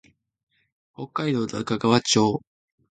[0.95, 2.41] 北海道中川町